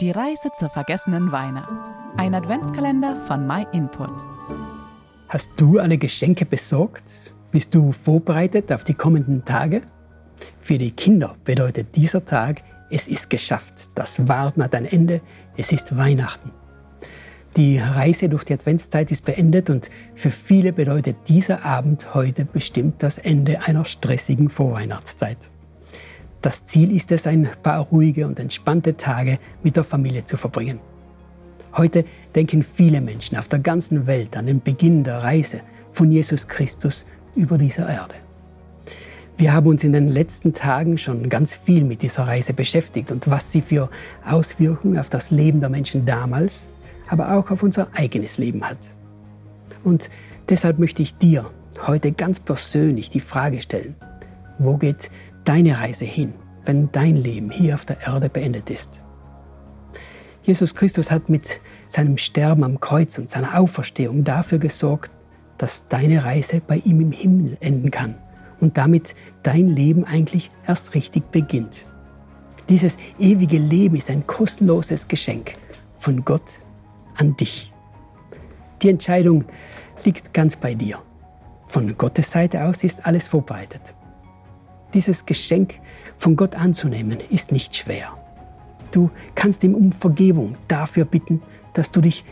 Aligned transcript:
Die 0.00 0.12
Reise 0.12 0.50
zur 0.54 0.68
vergessenen 0.68 1.32
Weihnacht. 1.32 1.72
Ein 2.16 2.32
Adventskalender 2.32 3.16
von 3.26 3.48
MyInput. 3.48 4.10
Hast 5.28 5.50
du 5.56 5.80
alle 5.80 5.98
Geschenke 5.98 6.46
besorgt? 6.46 7.32
Bist 7.50 7.74
du 7.74 7.90
vorbereitet 7.90 8.70
auf 8.70 8.84
die 8.84 8.94
kommenden 8.94 9.44
Tage? 9.44 9.82
Für 10.60 10.78
die 10.78 10.92
Kinder 10.92 11.34
bedeutet 11.44 11.96
dieser 11.96 12.24
Tag, 12.24 12.62
es 12.90 13.08
ist 13.08 13.28
geschafft. 13.28 13.90
Das 13.96 14.28
Warten 14.28 14.62
hat 14.62 14.76
ein 14.76 14.84
Ende. 14.84 15.20
Es 15.56 15.72
ist 15.72 15.96
Weihnachten. 15.96 16.52
Die 17.56 17.78
Reise 17.78 18.28
durch 18.28 18.44
die 18.44 18.54
Adventszeit 18.54 19.10
ist 19.10 19.24
beendet 19.24 19.68
und 19.68 19.90
für 20.14 20.30
viele 20.30 20.72
bedeutet 20.72 21.16
dieser 21.26 21.64
Abend 21.64 22.14
heute 22.14 22.44
bestimmt 22.44 23.02
das 23.02 23.18
Ende 23.18 23.66
einer 23.66 23.84
stressigen 23.84 24.48
Vorweihnachtszeit. 24.48 25.50
Das 26.40 26.64
Ziel 26.64 26.94
ist 26.94 27.10
es, 27.10 27.26
ein 27.26 27.48
paar 27.62 27.80
ruhige 27.80 28.26
und 28.26 28.38
entspannte 28.38 28.96
Tage 28.96 29.38
mit 29.62 29.76
der 29.76 29.84
Familie 29.84 30.24
zu 30.24 30.36
verbringen. 30.36 30.78
Heute 31.76 32.04
denken 32.34 32.62
viele 32.62 33.00
Menschen 33.00 33.36
auf 33.36 33.48
der 33.48 33.58
ganzen 33.58 34.06
Welt 34.06 34.36
an 34.36 34.46
den 34.46 34.62
Beginn 34.62 35.04
der 35.04 35.22
Reise 35.22 35.60
von 35.90 36.10
Jesus 36.10 36.46
Christus 36.46 37.04
über 37.34 37.58
diese 37.58 37.82
Erde. 37.82 38.14
Wir 39.36 39.52
haben 39.52 39.66
uns 39.66 39.84
in 39.84 39.92
den 39.92 40.08
letzten 40.08 40.52
Tagen 40.52 40.98
schon 40.98 41.28
ganz 41.28 41.54
viel 41.54 41.84
mit 41.84 42.02
dieser 42.02 42.26
Reise 42.26 42.52
beschäftigt 42.52 43.12
und 43.12 43.30
was 43.30 43.52
sie 43.52 43.60
für 43.60 43.88
Auswirkungen 44.24 44.98
auf 44.98 45.10
das 45.10 45.30
Leben 45.30 45.60
der 45.60 45.68
Menschen 45.68 46.06
damals, 46.06 46.68
aber 47.08 47.36
auch 47.36 47.50
auf 47.50 47.62
unser 47.62 47.88
eigenes 47.94 48.38
Leben 48.38 48.68
hat. 48.68 48.78
Und 49.84 50.10
deshalb 50.48 50.78
möchte 50.78 51.02
ich 51.02 51.16
dir 51.18 51.50
heute 51.86 52.10
ganz 52.12 52.40
persönlich 52.40 53.10
die 53.10 53.20
Frage 53.20 53.60
stellen, 53.60 53.94
wo 54.58 54.76
geht 54.76 55.10
deine 55.48 55.78
Reise 55.78 56.04
hin, 56.04 56.34
wenn 56.64 56.92
dein 56.92 57.16
Leben 57.16 57.50
hier 57.50 57.74
auf 57.74 57.86
der 57.86 58.06
Erde 58.06 58.28
beendet 58.28 58.68
ist. 58.68 59.02
Jesus 60.42 60.74
Christus 60.74 61.10
hat 61.10 61.30
mit 61.30 61.60
seinem 61.86 62.18
Sterben 62.18 62.64
am 62.64 62.80
Kreuz 62.80 63.16
und 63.18 63.30
seiner 63.30 63.58
Auferstehung 63.58 64.24
dafür 64.24 64.58
gesorgt, 64.58 65.10
dass 65.56 65.88
deine 65.88 66.22
Reise 66.24 66.60
bei 66.60 66.76
ihm 66.76 67.00
im 67.00 67.12
Himmel 67.12 67.56
enden 67.60 67.90
kann 67.90 68.18
und 68.60 68.76
damit 68.76 69.14
dein 69.42 69.68
Leben 69.68 70.04
eigentlich 70.04 70.50
erst 70.66 70.94
richtig 70.94 71.30
beginnt. 71.30 71.86
Dieses 72.68 72.98
ewige 73.18 73.56
Leben 73.56 73.96
ist 73.96 74.10
ein 74.10 74.26
kostenloses 74.26 75.08
Geschenk 75.08 75.54
von 75.96 76.26
Gott 76.26 76.60
an 77.16 77.36
dich. 77.36 77.72
Die 78.82 78.90
Entscheidung 78.90 79.46
liegt 80.04 80.34
ganz 80.34 80.56
bei 80.56 80.74
dir. 80.74 80.98
Von 81.66 81.96
Gottes 81.96 82.30
Seite 82.30 82.64
aus 82.64 82.84
ist 82.84 83.06
alles 83.06 83.26
vorbereitet. 83.26 83.80
Dieses 84.94 85.26
Geschenk 85.26 85.74
von 86.16 86.36
Gott 86.36 86.54
anzunehmen 86.54 87.18
ist 87.30 87.52
nicht 87.52 87.76
schwer. 87.76 88.16
Du 88.90 89.10
kannst 89.34 89.62
ihm 89.64 89.74
um 89.74 89.92
Vergebung 89.92 90.56
dafür 90.66 91.04
bitten, 91.04 91.42
dass 91.74 91.92
du 91.92 92.00
dich 92.00 92.24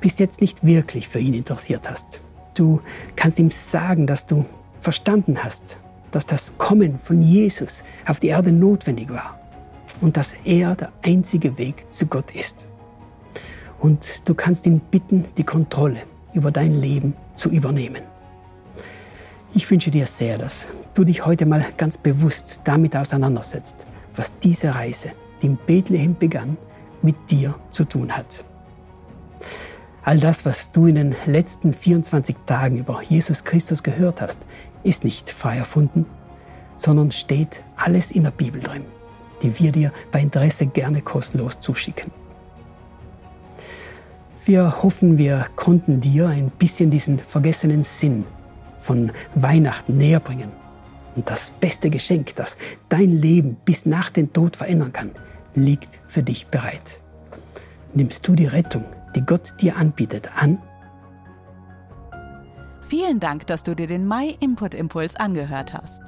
bis 0.00 0.18
jetzt 0.18 0.40
nicht 0.40 0.64
wirklich 0.66 1.08
für 1.08 1.18
ihn 1.18 1.32
interessiert 1.32 1.88
hast. 1.88 2.20
Du 2.54 2.80
kannst 3.16 3.38
ihm 3.38 3.50
sagen, 3.50 4.06
dass 4.06 4.26
du 4.26 4.44
verstanden 4.80 5.42
hast, 5.42 5.78
dass 6.10 6.26
das 6.26 6.58
Kommen 6.58 6.98
von 6.98 7.22
Jesus 7.22 7.84
auf 8.06 8.20
die 8.20 8.28
Erde 8.28 8.52
notwendig 8.52 9.10
war 9.10 9.40
und 10.00 10.16
dass 10.16 10.34
er 10.44 10.74
der 10.74 10.92
einzige 11.02 11.56
Weg 11.56 11.90
zu 11.90 12.06
Gott 12.06 12.34
ist. 12.34 12.66
Und 13.78 14.28
du 14.28 14.34
kannst 14.34 14.66
ihn 14.66 14.80
bitten, 14.80 15.24
die 15.36 15.44
Kontrolle 15.44 16.02
über 16.34 16.50
dein 16.50 16.80
Leben 16.80 17.14
zu 17.34 17.48
übernehmen. 17.48 18.02
Ich 19.54 19.70
wünsche 19.70 19.90
dir 19.90 20.06
sehr, 20.06 20.38
dass 20.38 20.70
du 20.94 21.04
dich 21.04 21.26
heute 21.26 21.44
mal 21.44 21.62
ganz 21.76 21.98
bewusst 21.98 22.62
damit 22.64 22.96
auseinandersetzt, 22.96 23.86
was 24.16 24.38
diese 24.38 24.74
Reise, 24.74 25.12
die 25.42 25.46
in 25.46 25.58
Bethlehem 25.58 26.16
begann, 26.16 26.56
mit 27.02 27.16
dir 27.30 27.54
zu 27.68 27.84
tun 27.84 28.12
hat. 28.12 28.44
All 30.04 30.18
das, 30.18 30.46
was 30.46 30.72
du 30.72 30.86
in 30.86 30.94
den 30.94 31.14
letzten 31.26 31.74
24 31.74 32.34
Tagen 32.46 32.78
über 32.78 33.02
Jesus 33.02 33.44
Christus 33.44 33.82
gehört 33.82 34.22
hast, 34.22 34.38
ist 34.84 35.04
nicht 35.04 35.28
frei 35.28 35.58
erfunden, 35.58 36.06
sondern 36.78 37.12
steht 37.12 37.62
alles 37.76 38.10
in 38.10 38.22
der 38.22 38.30
Bibel 38.30 38.58
drin, 38.58 38.86
die 39.42 39.58
wir 39.58 39.70
dir 39.70 39.92
bei 40.10 40.20
Interesse 40.20 40.64
gerne 40.64 41.02
kostenlos 41.02 41.60
zuschicken. 41.60 42.10
Wir 44.46 44.82
hoffen, 44.82 45.18
wir 45.18 45.46
konnten 45.56 46.00
dir 46.00 46.28
ein 46.28 46.50
bisschen 46.50 46.90
diesen 46.90 47.18
vergessenen 47.18 47.82
Sinn 47.84 48.24
von 48.82 49.12
Weihnachten 49.34 49.96
näher 49.96 50.20
bringen. 50.20 50.52
Und 51.14 51.28
das 51.28 51.50
beste 51.50 51.90
Geschenk, 51.90 52.34
das 52.36 52.56
dein 52.88 53.12
Leben 53.12 53.56
bis 53.64 53.86
nach 53.86 54.10
dem 54.10 54.32
Tod 54.32 54.56
verändern 54.56 54.92
kann, 54.92 55.10
liegt 55.54 55.98
für 56.06 56.22
dich 56.22 56.46
bereit. 56.46 57.00
Nimmst 57.94 58.26
du 58.26 58.34
die 58.34 58.46
Rettung, 58.46 58.84
die 59.14 59.20
Gott 59.20 59.60
dir 59.60 59.76
anbietet, 59.76 60.30
an? 60.36 60.58
Vielen 62.88 63.20
Dank, 63.20 63.46
dass 63.46 63.62
du 63.62 63.74
dir 63.74 63.86
den 63.86 64.06
My 64.06 64.36
Input 64.40 64.74
Impuls 64.74 65.16
angehört 65.16 65.72
hast. 65.74 66.02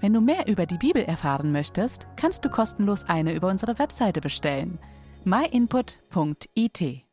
Wenn 0.00 0.12
du 0.12 0.20
mehr 0.20 0.46
über 0.48 0.66
die 0.66 0.78
Bibel 0.78 1.02
erfahren 1.02 1.52
möchtest, 1.52 2.06
kannst 2.16 2.44
du 2.44 2.48
kostenlos 2.48 3.04
eine 3.04 3.34
über 3.34 3.48
unsere 3.48 3.78
Webseite 3.78 4.20
bestellen. 4.20 4.78
myinput.it 5.24 7.09